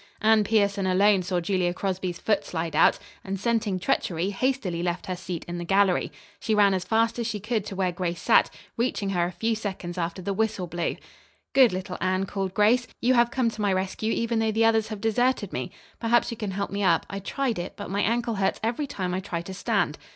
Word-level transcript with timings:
Anne 0.19 0.43
Pierson 0.43 0.87
alone 0.87 1.21
saw 1.21 1.39
Julia 1.39 1.75
Crosby's 1.75 2.17
foot 2.17 2.43
slide 2.43 2.75
out, 2.75 2.97
and, 3.23 3.39
scenting 3.39 3.77
treachery, 3.79 4.31
hastily 4.31 4.81
left 4.81 5.05
her 5.05 5.15
seat 5.15 5.45
in 5.47 5.59
the 5.59 5.63
gallery. 5.63 6.11
She 6.39 6.55
ran 6.55 6.73
as 6.73 6.83
fast 6.83 7.19
as 7.19 7.27
she 7.27 7.39
could 7.39 7.63
to 7.67 7.75
where 7.75 7.91
Grace 7.91 8.19
sat, 8.19 8.49
reaching 8.77 9.11
her 9.11 9.25
a 9.27 9.31
few 9.31 9.53
seconds 9.53 9.99
after 9.99 10.19
the 10.19 10.33
whistle 10.33 10.65
blew. 10.65 10.95
"Good 11.53 11.71
little 11.71 11.99
Anne," 12.01 12.25
called 12.25 12.55
Grace. 12.55 12.87
"You 12.99 13.13
have 13.13 13.29
come 13.29 13.51
to 13.51 13.61
my 13.61 13.71
rescue 13.71 14.11
even 14.11 14.39
though 14.39 14.51
the 14.51 14.65
others 14.65 14.87
have 14.87 15.01
deserted 15.01 15.53
me. 15.53 15.71
Perhaps 15.99 16.31
you 16.31 16.35
can 16.37 16.49
help 16.49 16.71
me 16.71 16.81
up. 16.81 17.05
I 17.07 17.19
tried 17.19 17.59
it, 17.59 17.73
but 17.75 17.91
my 17.91 18.01
ankle 18.01 18.33
hurts 18.33 18.59
every 18.63 18.87
time 18.87 19.13
I 19.13 19.19
try 19.19 19.43
to 19.43 19.53
stand." 19.53 19.99